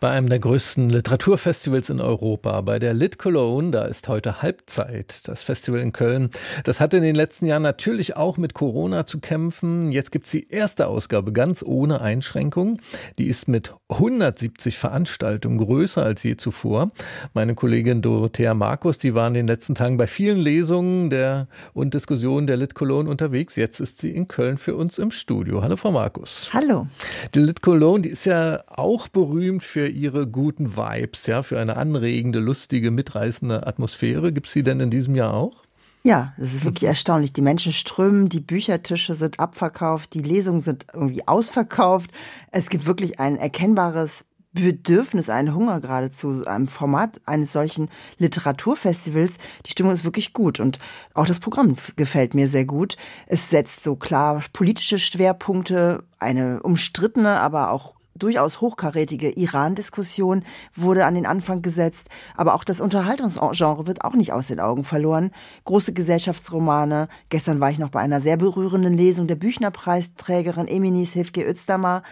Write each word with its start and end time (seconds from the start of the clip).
bei 0.00 0.10
einem 0.10 0.28
der 0.28 0.38
größten 0.38 0.90
Literaturfestivals 0.90 1.90
in 1.90 2.00
Europa, 2.00 2.60
bei 2.60 2.78
der 2.78 2.94
Lit 2.94 3.18
Cologne, 3.18 3.70
da 3.70 3.84
ist 3.84 4.08
heute 4.08 4.42
Halbzeit, 4.42 5.28
das 5.28 5.42
Festival 5.42 5.80
in 5.80 5.92
Köln. 5.92 6.30
Das 6.64 6.80
hatte 6.80 6.96
in 6.96 7.02
den 7.02 7.14
letzten 7.14 7.46
Jahren 7.46 7.62
natürlich 7.62 8.16
auch 8.16 8.36
mit 8.36 8.54
Corona 8.54 9.06
zu 9.06 9.20
kämpfen. 9.20 9.92
Jetzt 9.92 10.12
gibt 10.12 10.26
es 10.26 10.32
die 10.32 10.50
erste 10.50 10.86
Ausgabe 10.86 11.32
ganz 11.32 11.62
ohne 11.62 12.00
Einschränkung. 12.00 12.80
Die 13.18 13.26
ist 13.26 13.48
mit 13.48 13.74
170 13.88 14.78
Veranstaltungen 14.78 15.58
größer 15.58 16.02
als 16.02 16.22
je 16.22 16.36
zuvor. 16.36 16.90
Meine 17.34 17.54
Kollegin 17.54 18.02
Dorothea 18.02 18.54
Markus, 18.54 18.98
die 18.98 19.14
war 19.14 19.28
in 19.28 19.34
den 19.34 19.46
letzten 19.46 19.74
Tagen 19.74 19.96
bei 19.96 20.06
vielen 20.06 20.38
Lesungen 20.38 21.10
der 21.10 21.48
und 21.74 21.94
Diskussionen 21.94 22.46
der 22.46 22.56
Lit 22.56 22.74
Cologne 22.74 23.10
unterwegs. 23.10 23.56
Jetzt 23.56 23.80
ist 23.80 23.98
sie 23.98 24.10
in 24.10 24.28
Köln 24.28 24.58
für 24.58 24.74
uns 24.74 24.98
im 24.98 25.10
Studio. 25.10 25.62
Hallo, 25.62 25.76
Frau 25.76 25.90
Markus. 25.90 26.50
Hallo. 26.52 26.86
Die 27.34 27.40
Lit 27.40 27.62
Cologne, 27.62 28.02
die 28.02 28.10
ist 28.10 28.24
ja 28.24 28.62
auch 28.66 29.08
berühmt 29.08 29.61
für 29.62 29.88
ihre 29.88 30.26
guten 30.26 30.76
Vibes, 30.76 31.26
ja, 31.26 31.42
für 31.42 31.58
eine 31.58 31.76
anregende, 31.76 32.38
lustige, 32.38 32.90
mitreißende 32.90 33.66
Atmosphäre. 33.66 34.32
Gibt 34.32 34.46
es 34.46 34.52
sie 34.52 34.62
denn 34.62 34.80
in 34.80 34.90
diesem 34.90 35.14
Jahr 35.14 35.34
auch? 35.34 35.64
Ja, 36.04 36.34
das 36.36 36.52
ist 36.52 36.64
wirklich 36.64 36.88
erstaunlich. 36.88 37.32
Die 37.32 37.42
Menschen 37.42 37.72
strömen, 37.72 38.28
die 38.28 38.40
Büchertische 38.40 39.14
sind 39.14 39.38
abverkauft, 39.38 40.14
die 40.14 40.22
Lesungen 40.22 40.60
sind 40.60 40.86
irgendwie 40.92 41.26
ausverkauft. 41.28 42.10
Es 42.50 42.68
gibt 42.68 42.86
wirklich 42.86 43.20
ein 43.20 43.36
erkennbares 43.36 44.24
Bedürfnis, 44.52 45.30
einen 45.30 45.54
Hunger 45.54 45.80
geradezu, 45.80 46.44
einem 46.44 46.68
Format 46.68 47.20
eines 47.24 47.52
solchen 47.52 47.88
Literaturfestivals. 48.18 49.34
Die 49.64 49.70
Stimmung 49.70 49.92
ist 49.92 50.04
wirklich 50.04 50.32
gut 50.32 50.60
und 50.60 50.78
auch 51.14 51.26
das 51.26 51.40
Programm 51.40 51.76
gefällt 51.96 52.34
mir 52.34 52.48
sehr 52.48 52.64
gut. 52.64 52.96
Es 53.26 53.48
setzt 53.48 53.82
so 53.82 53.96
klar 53.96 54.42
politische 54.52 54.98
Schwerpunkte, 54.98 56.02
eine 56.18 56.62
umstrittene, 56.62 57.40
aber 57.40 57.70
auch 57.70 57.94
durchaus 58.14 58.60
hochkarätige 58.60 59.30
Iran-Diskussion 59.30 60.42
wurde 60.74 61.04
an 61.06 61.14
den 61.14 61.26
Anfang 61.26 61.62
gesetzt, 61.62 62.08
aber 62.36 62.54
auch 62.54 62.64
das 62.64 62.80
Unterhaltungsgenre 62.80 63.86
wird 63.86 64.04
auch 64.04 64.14
nicht 64.14 64.32
aus 64.32 64.48
den 64.48 64.60
Augen 64.60 64.84
verloren. 64.84 65.30
Große 65.64 65.92
Gesellschaftsromane. 65.92 67.08
Gestern 67.28 67.60
war 67.60 67.70
ich 67.70 67.78
noch 67.78 67.90
bei 67.90 68.00
einer 68.00 68.20
sehr 68.20 68.36
berührenden 68.36 68.94
Lesung 68.94 69.26
der 69.26 69.36
Büchnerpreisträgerin 69.36 70.68
Eminis 70.68 71.12
Hilfge 71.12 71.44
Özdamar. 71.44 72.02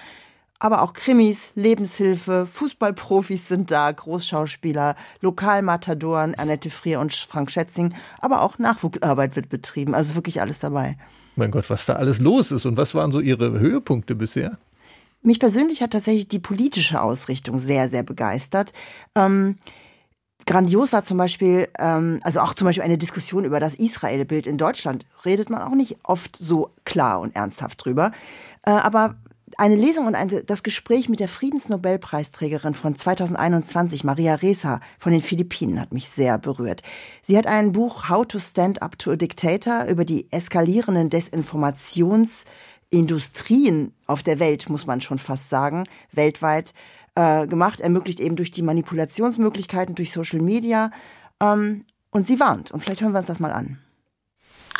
Aber 0.62 0.83
auch 0.83 0.93
Krimis, 0.93 1.53
Lebenshilfe, 1.55 2.45
Fußballprofis 2.45 3.48
sind 3.48 3.71
da, 3.71 3.91
Großschauspieler, 3.91 4.95
Lokalmatadoren, 5.23 6.34
Annette 6.34 6.69
Frier 6.69 7.01
und 7.01 7.15
Frank 7.15 7.51
Schätzing, 7.51 7.95
aber 8.21 8.43
auch 8.43 8.59
Nachwuchsarbeit 8.59 9.37
wird 9.37 9.48
betrieben. 9.48 9.95
Also 9.95 10.17
wirklich 10.17 10.43
alles 10.43 10.59
dabei. 10.59 10.98
Mein 11.34 11.51
Gott, 11.51 11.71
was 11.71 11.87
da 11.87 11.95
alles 11.95 12.19
los 12.19 12.53
ist 12.53 12.67
und 12.67 12.77
was 12.77 12.95
waren 12.95 13.11
so 13.11 13.21
Ihre 13.21 13.59
Höhepunkte 13.59 14.15
bisher? 14.15 14.59
Mich 15.23 15.39
persönlich 15.39 15.83
hat 15.83 15.91
tatsächlich 15.91 16.29
die 16.29 16.39
politische 16.39 17.03
Ausrichtung 17.03 17.59
sehr, 17.59 17.91
sehr 17.91 18.03
begeistert. 18.03 18.73
Ähm, 19.15 19.59
grandios 20.47 20.95
war 20.95 21.05
zum 21.05 21.19
Beispiel, 21.19 21.69
ähm, 21.79 22.21
also 22.23 22.41
auch 22.41 22.55
zum 22.55 22.65
Beispiel 22.65 22.85
eine 22.85 22.97
Diskussion 22.97 23.45
über 23.45 23.61
das 23.61 23.75
Israel-Bild 23.75 24.47
in 24.47 24.57
Deutschland, 24.57 25.05
redet 25.27 25.51
man 25.51 25.61
auch 25.61 25.75
nicht 25.75 25.99
oft 26.05 26.37
so 26.37 26.71
klar 26.85 27.21
und 27.21 27.37
ernsthaft 27.37 27.85
drüber. 27.85 28.12
Äh, 28.62 28.71
aber 28.71 29.17
eine 29.59 29.77
Lesung 29.77 30.07
und 30.07 30.15
ein, 30.15 30.43
das 30.47 30.62
Gespräch 30.62 31.11
mit 31.11 31.21
der 31.21 31.29
Friedensnobelpreisträgerin 31.29 32.73
von 32.73 32.97
2021, 32.97 34.05
Maria 34.05 34.37
Reza 34.37 34.81
von 34.99 35.12
den 35.12 35.21
Philippinen, 35.21 35.79
hat 35.81 35.93
mich 35.93 36.09
sehr 36.09 36.39
berührt. 36.39 36.83
Sie 37.23 37.37
hat 37.37 37.47
ein 37.47 37.73
Buch 37.73 38.09
How 38.09 38.27
to 38.27 38.39
Stand 38.39 38.81
Up 38.81 38.99
to 38.99 39.11
a 39.11 39.17
Dictator 39.17 39.84
über 39.84 40.07
die 40.07 40.33
eskalierenden 40.33 41.11
Desinformations- 41.11 42.45
Industrien 42.91 43.93
auf 44.07 44.23
der 44.23 44.39
Welt, 44.39 44.69
muss 44.69 44.87
man 44.87 45.01
schon 45.01 45.19
fast 45.19 45.49
sagen, 45.49 45.85
weltweit 46.13 46.75
äh, 47.15 47.47
gemacht, 47.47 47.81
ermöglicht 47.81 48.21
eben 48.21 48.37
durch 48.37 48.51
die 48.51 48.63
Manipulationsmöglichkeiten, 48.63 49.95
durch 49.95 50.12
Social 50.12 50.41
Media. 50.41 50.91
Ähm, 51.41 51.84
und 52.11 52.27
sie 52.27 52.41
warnt. 52.41 52.73
Und 52.73 52.83
vielleicht 52.83 53.00
hören 53.00 53.12
wir 53.12 53.19
uns 53.19 53.29
das 53.29 53.39
mal 53.39 53.53
an. 53.53 53.79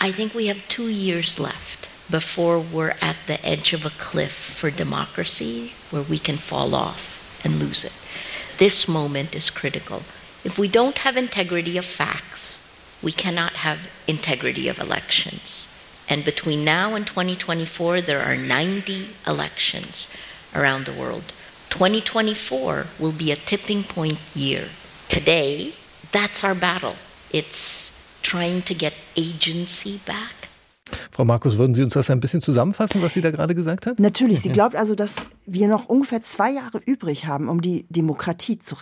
I 0.03 0.11
think 0.11 0.35
we 0.35 0.49
have 0.49 0.61
two 0.69 0.89
years 0.89 1.39
left 1.39 1.89
before 2.11 2.63
we're 2.73 2.95
at 3.01 3.17
the 3.27 3.39
edge 3.45 3.75
of 3.75 3.87
a 3.87 3.91
cliff 3.99 4.33
for 4.33 4.71
democracy 4.71 5.71
where 5.91 6.05
we 6.09 6.19
can 6.19 6.37
fall 6.37 6.75
off 6.75 7.41
and 7.45 7.61
lose 7.61 7.87
it. 7.87 7.93
This 8.59 8.89
moment 8.89 9.35
is 9.35 9.51
critical. 9.51 10.03
If 10.45 10.59
we 10.59 10.69
don't 10.69 10.99
have 10.99 11.17
integrity 11.17 11.79
of 11.79 11.85
facts, 11.85 12.67
we 13.03 13.13
cannot 13.13 13.53
have 13.53 13.79
integrity 14.07 14.69
of 14.69 14.79
elections. 14.79 15.69
And 16.11 16.25
between 16.25 16.65
now 16.65 16.97
and 16.97 17.07
2024, 17.07 18.01
there 18.01 18.21
are 18.21 18.37
90 18.37 19.11
elections 19.29 20.09
around 20.55 20.85
the 20.85 20.93
world. 20.93 21.33
2024 21.71 22.87
will 22.99 23.13
be 23.13 23.31
a 23.31 23.37
tipping 23.37 23.85
point 23.85 24.19
year. 24.35 24.69
Today, 25.09 25.73
that's 26.11 26.43
our 26.43 26.57
battle. 26.57 26.97
It's 27.31 27.97
trying 28.23 28.63
to 28.63 28.75
get 28.75 28.95
agency 29.17 30.01
back. 30.05 30.40
Frau 31.13 31.25
Markus, 31.25 31.59
würden 31.59 31.75
Sie 31.75 31.83
uns 31.83 31.95
das 31.95 32.11
ein 32.11 32.21
bisschen 32.21 32.41
zusammenfassen, 32.41 33.03
was 33.03 33.15
sie 33.15 33.21
da 33.21 33.31
gerade 33.31 33.55
gesagt 33.55 33.87
hat? 33.87 33.99
Natürlich. 33.99 34.41
Sie 34.41 34.51
glaubt 34.51 34.77
also, 34.77 34.95
dass 34.95 35.17
wir 35.45 35.69
noch 35.69 35.89
ungefähr 35.89 36.23
zwei 36.23 36.53
Jahre 36.53 36.79
übrig 36.85 37.27
haben, 37.27 37.49
um 37.49 37.61
die 37.61 37.87
Demokratie 37.89 38.59
zu 38.59 38.77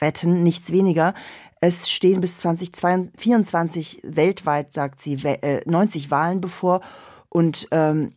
retten, 0.00 0.42
nichts 0.42 0.70
weniger. 0.70 1.14
Es 1.60 1.90
stehen 1.90 2.20
bis 2.20 2.38
2024 2.38 4.02
weltweit, 4.04 4.72
sagt 4.72 5.00
sie, 5.00 5.16
90 5.64 6.06
äh, 6.06 6.10
Wahlen 6.10 6.40
bevor. 6.40 6.80
Und 7.28 7.68
ähm, 7.70 8.12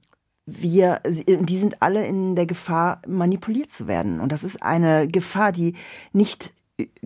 wir, 0.45 1.01
die 1.05 1.57
sind 1.57 1.81
alle 1.81 2.05
in 2.05 2.35
der 2.35 2.45
Gefahr, 2.45 3.01
manipuliert 3.07 3.71
zu 3.71 3.87
werden. 3.87 4.19
Und 4.19 4.31
das 4.31 4.43
ist 4.43 4.61
eine 4.61 5.07
Gefahr, 5.07 5.51
die 5.51 5.75
nicht 6.13 6.53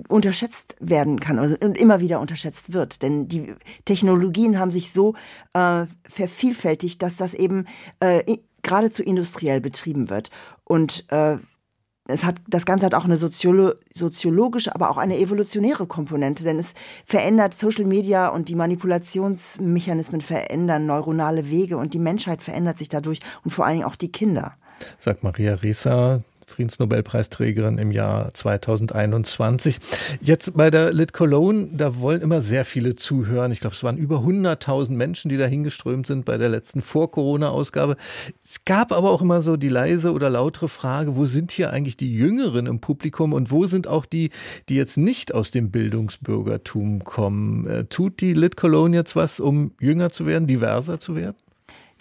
unterschätzt 0.07 0.75
werden 0.79 1.19
kann 1.19 1.37
also, 1.37 1.55
und 1.59 1.77
immer 1.77 1.99
wieder 1.99 2.19
unterschätzt 2.19 2.73
wird. 2.73 3.01
Denn 3.03 3.27
die 3.27 3.53
Technologien 3.85 4.57
haben 4.59 4.71
sich 4.71 4.91
so 4.91 5.13
äh, 5.53 5.85
vervielfältigt, 6.07 7.01
dass 7.01 7.15
das 7.17 7.33
eben 7.33 7.67
äh, 7.99 8.37
geradezu 8.61 9.03
industriell 9.03 9.61
betrieben 9.61 10.09
wird. 10.09 10.31
Und 10.63 11.05
äh, 11.11 11.37
es 12.09 12.23
hat, 12.23 12.37
das 12.47 12.65
Ganze 12.65 12.87
hat 12.87 12.95
auch 12.95 13.05
eine 13.05 13.17
soziolo 13.17 13.73
soziologische, 13.93 14.73
aber 14.73 14.89
auch 14.89 14.97
eine 14.97 15.19
evolutionäre 15.19 15.85
Komponente, 15.85 16.43
denn 16.43 16.57
es 16.57 16.73
verändert 17.05 17.53
Social 17.53 17.85
Media 17.85 18.29
und 18.29 18.49
die 18.49 18.55
Manipulationsmechanismen 18.55 20.21
verändern 20.21 20.87
neuronale 20.87 21.49
Wege 21.49 21.77
und 21.77 21.93
die 21.93 21.99
Menschheit 21.99 22.41
verändert 22.41 22.79
sich 22.79 22.89
dadurch 22.89 23.19
und 23.43 23.51
vor 23.51 23.65
allen 23.65 23.75
Dingen 23.75 23.87
auch 23.87 23.95
die 23.95 24.11
Kinder. 24.11 24.55
Sagt 24.97 25.23
Maria 25.23 25.53
Ressa, 25.55 26.23
Friedensnobelpreisträgerin 26.49 27.77
im 27.77 27.91
Jahr 27.91 28.33
2021. 28.33 29.77
Jetzt 30.21 30.57
bei 30.57 30.69
der 30.69 30.91
Lit 30.91 31.13
Cologne, 31.13 31.69
da 31.71 31.99
wollen 31.99 32.21
immer 32.21 32.41
sehr 32.41 32.65
viele 32.65 32.95
zuhören. 32.95 33.51
Ich 33.51 33.59
glaube, 33.59 33.75
es 33.75 33.83
waren 33.83 33.97
über 33.97 34.17
100.000 34.17 34.91
Menschen, 34.91 35.29
die 35.29 35.37
da 35.37 35.45
hingeströmt 35.45 36.07
sind 36.07 36.25
bei 36.25 36.37
der 36.37 36.49
letzten 36.49 36.81
Vor-Corona-Ausgabe. 36.81 37.95
Es 38.43 38.65
gab 38.65 38.91
aber 38.91 39.11
auch 39.11 39.21
immer 39.21 39.41
so 39.41 39.55
die 39.55 39.69
leise 39.69 40.11
oder 40.11 40.29
lautere 40.29 40.67
Frage, 40.67 41.15
wo 41.15 41.25
sind 41.25 41.51
hier 41.51 41.71
eigentlich 41.71 41.97
die 41.97 42.13
Jüngeren 42.13 42.65
im 42.65 42.79
Publikum 42.81 43.33
und 43.33 43.51
wo 43.51 43.67
sind 43.67 43.87
auch 43.87 44.05
die, 44.05 44.31
die 44.67 44.75
jetzt 44.75 44.97
nicht 44.97 45.33
aus 45.33 45.51
dem 45.51 45.71
Bildungsbürgertum 45.71 47.03
kommen? 47.03 47.67
Äh, 47.67 47.85
tut 47.85 48.21
die 48.21 48.33
Lit 48.33 48.57
Cologne 48.57 48.97
jetzt 48.97 49.15
was, 49.15 49.39
um 49.39 49.71
jünger 49.79 50.09
zu 50.09 50.25
werden, 50.25 50.47
diverser 50.47 50.99
zu 50.99 51.15
werden? 51.15 51.37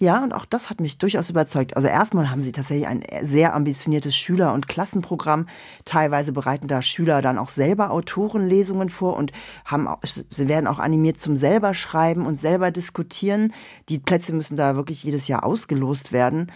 Ja, 0.01 0.23
und 0.23 0.31
auch 0.33 0.45
das 0.45 0.69
hat 0.69 0.79
mich 0.79 0.97
durchaus 0.97 1.29
überzeugt. 1.29 1.75
Also 1.75 1.89
erstmal 1.89 2.31
haben 2.31 2.41
sie 2.41 2.53
tatsächlich 2.53 2.87
ein 2.87 3.03
sehr 3.21 3.53
ambitioniertes 3.53 4.15
Schüler- 4.15 4.53
und 4.53 4.69
Klassenprogramm. 4.69 5.47
Teilweise 5.83 6.31
bereiten 6.31 6.69
da 6.69 6.81
Schüler 6.81 7.21
dann 7.21 7.37
auch 7.37 7.49
selber 7.49 7.91
Autorenlesungen 7.91 8.87
vor 8.87 9.17
und 9.17 9.33
haben, 9.65 9.89
sie 10.03 10.47
werden 10.47 10.67
auch 10.67 10.79
animiert 10.79 11.19
zum 11.19 11.35
selber 11.35 11.73
schreiben 11.73 12.25
und 12.25 12.39
selber 12.39 12.71
diskutieren. 12.71 13.53
Die 13.89 13.99
Plätze 13.99 14.31
müssen 14.31 14.55
da 14.55 14.77
wirklich 14.77 15.03
jedes 15.03 15.27
Jahr 15.27 15.43
ausgelost 15.43 16.13
werden. 16.13 16.49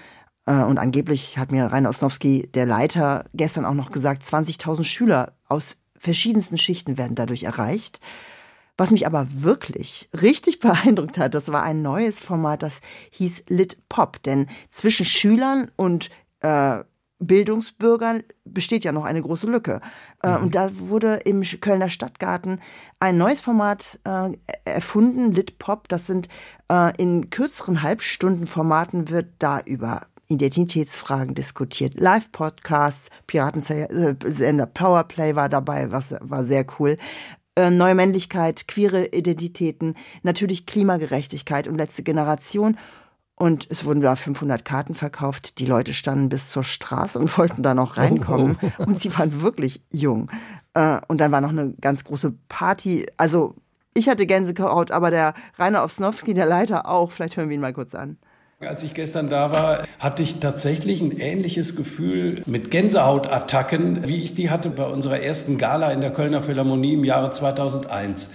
Äh, 0.46 0.63
und 0.63 0.78
angeblich 0.78 1.38
hat 1.38 1.51
mir 1.51 1.66
Rainer 1.66 1.89
Osnowski, 1.89 2.50
der 2.54 2.66
Leiter, 2.66 3.25
gestern 3.34 3.66
auch 3.66 3.74
noch 3.74 3.92
gesagt, 3.92 4.24
20.000 4.24 4.86
Schüler 4.86 5.34
aus 5.50 5.75
verschiedensten 5.98 6.57
Schichten 6.57 6.98
werden 6.98 7.16
dadurch 7.16 7.44
erreicht. 7.44 8.00
Was 8.78 8.92
mich 8.92 9.06
aber 9.06 9.28
wirklich 9.30 10.10
richtig 10.22 10.60
beeindruckt 10.62 11.18
hat, 11.18 11.36
das 11.36 11.52
war 11.52 11.64
ein 11.64 11.81
neues 11.81 12.20
Format, 12.20 12.64
das 12.64 12.81
hieß 13.12 13.46
Lit 13.50 13.78
Pop. 13.90 14.22
Denn 14.24 14.48
zwischen 14.72 15.06
Schülern 15.06 15.72
und 15.75 16.10
äh, 16.42 16.80
Bildungsbürgern 17.20 18.24
besteht 18.44 18.84
ja 18.84 18.92
noch 18.92 19.06
eine 19.06 19.22
große 19.22 19.50
Lücke. 19.50 19.81
Äh, 20.22 20.38
mhm. 20.38 20.44
Und 20.44 20.56
da 20.56 20.70
wurde 20.74 21.16
im 21.24 21.42
Kölner 21.42 21.90
Stadtgarten 21.90 22.62
ein 23.00 23.18
neues 23.18 23.42
Format 23.42 24.00
äh, 24.04 24.31
erfunden, 24.66 25.31
Lit 25.31 25.60
Pop. 25.60 25.88
Das 25.88 26.08
sind 26.08 26.28
äh, 26.70 26.96
in 27.02 27.30
kürzeren 27.30 27.81
Halbstundenformaten 27.81 29.10
wird 29.10 29.28
da 29.40 29.62
über 29.62 30.08
Identitätsfragen 30.28 31.36
diskutiert. 31.36 32.00
Live-Podcasts, 32.00 33.10
Piratensender 33.28 34.66
Powerplay 34.66 35.36
war 35.36 35.50
dabei, 35.50 35.92
was 35.92 36.16
war 36.22 36.46
sehr 36.46 36.66
cool 36.80 36.98
äh, 37.55 37.69
neue 37.69 37.95
Männlichkeit, 37.95 38.67
queere 38.67 39.07
Identitäten, 39.07 39.95
natürlich 40.23 40.65
Klimagerechtigkeit 40.65 41.67
und 41.67 41.77
letzte 41.77 42.03
Generation. 42.03 42.77
Und 43.35 43.67
es 43.69 43.83
wurden 43.85 44.01
da 44.01 44.15
500 44.15 44.63
Karten 44.63 44.95
verkauft. 44.95 45.59
Die 45.59 45.65
Leute 45.65 45.94
standen 45.94 46.29
bis 46.29 46.50
zur 46.50 46.63
Straße 46.63 47.17
und 47.19 47.35
wollten 47.38 47.63
da 47.63 47.73
noch 47.73 47.97
reinkommen. 47.97 48.57
Oh, 48.61 48.71
oh. 48.79 48.83
Und 48.83 49.01
sie 49.01 49.15
waren 49.17 49.41
wirklich 49.41 49.81
jung. 49.91 50.31
Äh, 50.73 51.00
und 51.07 51.19
dann 51.19 51.31
war 51.31 51.41
noch 51.41 51.50
eine 51.50 51.73
ganz 51.79 52.03
große 52.03 52.33
Party. 52.50 53.05
Also 53.17 53.55
ich 53.94 54.09
hatte 54.09 54.25
Gänsehaut, 54.25 54.91
aber 54.91 55.11
der 55.11 55.33
Rainer 55.57 55.83
Osnowski, 55.83 56.33
der 56.33 56.45
Leiter 56.45 56.88
auch. 56.88 57.11
Vielleicht 57.11 57.38
hören 57.38 57.50
wir 57.50 57.55
ihn 57.55 57.61
mal 57.61 57.73
kurz 57.73 57.94
an. 57.95 58.17
Als 58.68 58.83
ich 58.83 58.94
gestern 58.94 59.30
da 59.30 59.51
war, 59.51 59.86
hatte 60.00 60.24
ich 60.24 60.39
tatsächlich 60.39 61.01
ein 61.01 61.12
ähnliches 61.18 61.75
Gefühl 61.75 62.42
mit 62.45 62.71
Gänsehautattacken, 62.71 64.07
wie 64.07 64.24
ich 64.24 64.36
die 64.36 64.50
hatte 64.50 64.69
bei 64.69 64.86
unserer 64.86 65.19
ersten 65.19 65.57
Gala 65.57 65.92
in 65.92 66.01
der 66.01 66.12
Kölner 66.12 66.42
Philharmonie 66.42 66.94
im 66.94 67.04
Jahre 67.04 67.31
2001. 67.31 68.30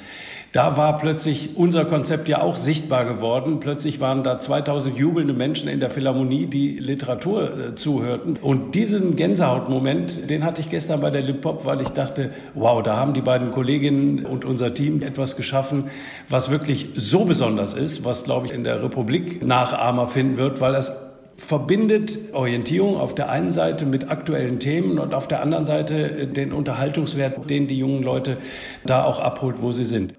Da 0.53 0.79
war 0.79 0.97
plötzlich 0.97 1.59
unser 1.59 1.85
Konzept 1.85 2.27
ja 2.27 2.41
auch 2.41 2.57
sichtbar 2.57 3.05
geworden. 3.05 3.61
Plötzlich 3.61 4.01
waren 4.01 4.23
da 4.23 4.41
2000 4.41 4.97
jubelnde 4.97 5.35
Menschen 5.35 5.69
in 5.69 5.79
der 5.79 5.91
Philharmonie, 5.91 6.47
die 6.47 6.79
Literatur 6.79 7.43
äh, 7.43 7.75
zuhörten. 7.75 8.39
Und 8.41 8.75
diesen 8.75 9.15
Gänsehautmoment, 9.15 10.31
den 10.31 10.45
hatte 10.45 10.63
ich 10.63 10.71
gestern 10.71 11.03
bei 11.03 11.11
der 11.11 11.21
Lip 11.21 11.43
Pop, 11.43 11.67
weil 11.67 11.83
ich 11.83 11.91
dachte, 11.91 12.31
wow, 12.55 12.83
da 12.83 12.97
haben 12.97 13.13
die 13.13 13.21
beiden 13.21 13.51
Kolleginnen 13.51 14.25
und 14.25 14.47
unser 14.47 14.73
Team 14.73 15.03
etwas 15.03 15.37
geschaffen, 15.37 15.91
was 16.31 16.51
wirklich 16.51 16.89
so 16.97 17.27
besonders 17.27 17.75
ist, 17.75 18.07
was, 18.07 18.25
glaube 18.25 18.47
ich, 18.47 18.55
in 18.55 18.65
der 18.65 18.83
Republik 18.83 19.45
Nachahmer 19.45 20.09
finden 20.19 20.37
wird, 20.37 20.61
weil 20.61 20.73
das 20.73 21.01
verbindet 21.37 22.35
Orientierung 22.35 22.97
auf 22.97 23.15
der 23.15 23.31
einen 23.31 23.53
Seite 23.53 23.87
mit 23.87 24.11
aktuellen 24.11 24.59
Themen 24.59 24.99
und 24.99 25.15
auf 25.15 25.29
der 25.29 25.41
anderen 25.43 25.65
Seite 25.65 26.27
den 26.27 26.53
Unterhaltungswert, 26.53 27.49
den 27.49 27.69
die 27.69 27.79
jungen 27.79 28.03
Leute 28.03 28.39
da 28.85 29.05
auch 29.05 29.21
abholt, 29.21 29.63
wo 29.63 29.71
sie 29.71 29.85
sind. 29.85 30.15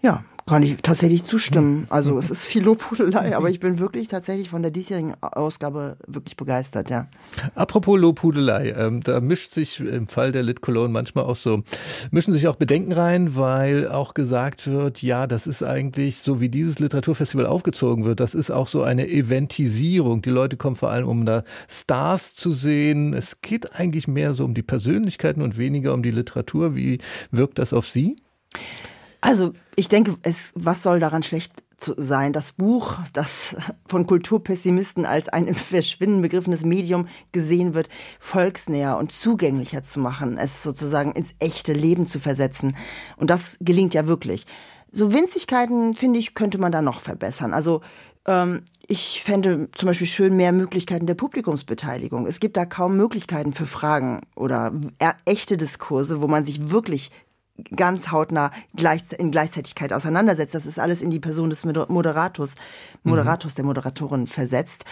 Ja, 0.00 0.24
kann 0.46 0.62
ich 0.62 0.76
tatsächlich 0.82 1.24
zustimmen. 1.24 1.86
Also 1.88 2.18
es 2.18 2.30
ist 2.30 2.44
viel 2.44 2.62
Lobhudelei, 2.62 3.36
aber 3.36 3.50
ich 3.50 3.60
bin 3.60 3.78
wirklich 3.78 4.08
tatsächlich 4.08 4.50
von 4.50 4.62
der 4.62 4.70
diesjährigen 4.70 5.14
Ausgabe 5.22 5.96
wirklich 6.06 6.36
begeistert, 6.36 6.90
ja. 6.90 7.08
Apropos 7.54 7.98
Lobhudelei, 7.98 8.74
ähm, 8.76 9.02
da 9.02 9.20
mischt 9.20 9.52
sich 9.52 9.80
im 9.80 10.06
Fall 10.06 10.32
der 10.32 10.42
Lit 10.42 10.60
Cologne 10.60 10.92
manchmal 10.92 11.24
auch 11.24 11.36
so, 11.36 11.62
mischen 12.10 12.32
sich 12.32 12.48
auch 12.48 12.56
Bedenken 12.56 12.92
rein, 12.92 13.36
weil 13.36 13.88
auch 13.88 14.14
gesagt 14.14 14.66
wird, 14.66 15.02
ja, 15.02 15.26
das 15.26 15.46
ist 15.46 15.62
eigentlich 15.62 16.18
so 16.18 16.40
wie 16.40 16.48
dieses 16.48 16.78
Literaturfestival 16.78 17.46
aufgezogen 17.46 18.04
wird, 18.04 18.20
das 18.20 18.34
ist 18.34 18.50
auch 18.50 18.68
so 18.68 18.82
eine 18.82 19.08
Eventisierung. 19.08 20.22
Die 20.22 20.30
Leute 20.30 20.56
kommen 20.56 20.76
vor 20.76 20.90
allem, 20.90 21.08
um 21.08 21.24
da 21.24 21.44
Stars 21.68 22.34
zu 22.34 22.52
sehen. 22.52 23.14
Es 23.14 23.40
geht 23.40 23.72
eigentlich 23.74 24.08
mehr 24.08 24.34
so 24.34 24.44
um 24.44 24.54
die 24.54 24.62
Persönlichkeiten 24.62 25.42
und 25.42 25.56
weniger 25.56 25.94
um 25.94 26.02
die 26.02 26.10
Literatur. 26.10 26.74
Wie 26.74 26.98
wirkt 27.30 27.58
das 27.58 27.72
auf 27.72 27.88
Sie? 27.88 28.16
Also 29.22 29.54
ich 29.76 29.88
denke, 29.88 30.16
es, 30.22 30.52
was 30.56 30.82
soll 30.82 30.98
daran 31.00 31.22
schlecht 31.22 31.62
zu 31.78 31.94
sein? 31.96 32.32
Das 32.32 32.52
Buch, 32.52 32.98
das 33.12 33.56
von 33.86 34.06
Kulturpessimisten 34.06 35.06
als 35.06 35.28
ein 35.28 35.54
verschwindend 35.54 36.22
begriffenes 36.22 36.64
Medium 36.64 37.08
gesehen 37.30 37.72
wird, 37.72 37.88
volksnäher 38.18 38.98
und 38.98 39.12
zugänglicher 39.12 39.84
zu 39.84 40.00
machen, 40.00 40.38
es 40.38 40.62
sozusagen 40.64 41.12
ins 41.12 41.34
echte 41.38 41.72
Leben 41.72 42.08
zu 42.08 42.18
versetzen. 42.18 42.76
Und 43.16 43.30
das 43.30 43.56
gelingt 43.60 43.94
ja 43.94 44.08
wirklich. 44.08 44.44
So 44.90 45.12
Winzigkeiten, 45.12 45.94
finde 45.94 46.18
ich, 46.18 46.34
könnte 46.34 46.58
man 46.58 46.72
da 46.72 46.82
noch 46.82 47.00
verbessern. 47.00 47.54
Also 47.54 47.80
ähm, 48.26 48.62
ich 48.88 49.22
fände 49.24 49.68
zum 49.72 49.86
Beispiel 49.86 50.08
schön 50.08 50.36
mehr 50.36 50.50
Möglichkeiten 50.50 51.06
der 51.06 51.14
Publikumsbeteiligung. 51.14 52.26
Es 52.26 52.40
gibt 52.40 52.56
da 52.56 52.66
kaum 52.66 52.96
Möglichkeiten 52.96 53.52
für 53.52 53.66
Fragen 53.66 54.20
oder 54.34 54.72
echte 55.24 55.56
Diskurse, 55.56 56.20
wo 56.20 56.26
man 56.26 56.44
sich 56.44 56.70
wirklich 56.70 57.12
ganz 57.76 58.10
hautnah 58.10 58.50
in 59.18 59.30
Gleichzeitigkeit 59.30 59.92
auseinandersetzt. 59.92 60.54
Das 60.54 60.66
ist 60.66 60.78
alles 60.78 61.02
in 61.02 61.10
die 61.10 61.20
Person 61.20 61.50
des 61.50 61.64
Moderators, 61.64 62.54
Moderators 63.02 63.52
mhm. 63.52 63.56
der 63.56 63.64
Moderatorin 63.64 64.26
versetzt. 64.26 64.84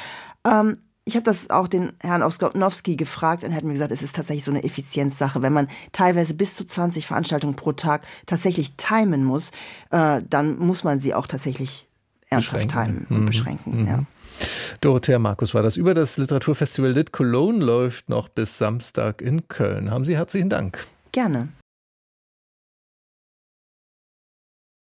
Ähm, 0.44 0.78
ich 1.04 1.16
habe 1.16 1.24
das 1.24 1.50
auch 1.50 1.66
den 1.66 1.92
Herrn 2.00 2.22
Oskopnowski 2.22 2.96
gefragt 2.96 3.42
und 3.42 3.50
er 3.50 3.56
hat 3.56 3.64
mir 3.64 3.72
gesagt, 3.72 3.90
es 3.90 4.02
ist 4.02 4.14
tatsächlich 4.14 4.44
so 4.44 4.52
eine 4.52 4.62
Effizienzsache. 4.62 5.42
Wenn 5.42 5.52
man 5.52 5.68
teilweise 5.92 6.34
bis 6.34 6.54
zu 6.54 6.66
20 6.66 7.06
Veranstaltungen 7.06 7.56
pro 7.56 7.72
Tag 7.72 8.02
tatsächlich 8.26 8.76
timen 8.76 9.24
muss, 9.24 9.50
äh, 9.90 10.22
dann 10.28 10.58
muss 10.58 10.84
man 10.84 11.00
sie 11.00 11.14
auch 11.14 11.26
tatsächlich 11.26 11.88
ernsthaft 12.28 12.68
timen 12.68 13.06
und 13.10 13.20
mhm. 13.20 13.26
beschränken. 13.26 13.80
Mhm. 13.82 13.86
Ja. 13.86 14.04
Dorothea 14.80 15.18
Markus 15.18 15.52
war 15.54 15.62
das. 15.62 15.76
Über 15.76 15.94
das 15.94 16.16
Literaturfestival 16.16 16.92
Lit 16.92 17.12
Cologne 17.12 17.62
läuft 17.62 18.08
noch 18.08 18.28
bis 18.28 18.58
Samstag 18.58 19.20
in 19.20 19.48
Köln. 19.48 19.90
Haben 19.90 20.04
Sie 20.04 20.16
herzlichen 20.16 20.48
Dank. 20.48 20.86
Gerne. 21.12 21.48